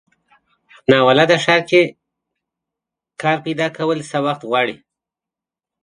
په 0.85 0.87
ناولده 0.91 1.37
ښار 1.43 1.61
کې 1.69 1.81
کار 3.21 3.37
پیداکول 3.45 3.99
څه 4.09 4.17
وخت 4.25 4.41
غواړي. 4.49 4.75